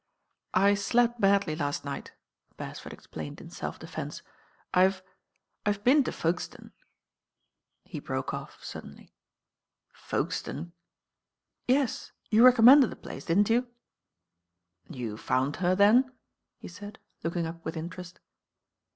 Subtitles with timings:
[0.55, 2.11] "I slept badly last night,"
[2.57, 4.23] Beresford explained in self^cfcnsc.
[4.73, 5.03] "I've—
[5.63, 6.71] I've been to Folkestone"
[7.91, 9.13] he broke off suddenly.
[9.93, 10.73] "Folkestone!"
[11.67, 13.67] "Yes, you recommended the place, didn't you?"
[14.89, 16.11] "You found her then?"
[16.57, 18.19] he said, looking up with interest.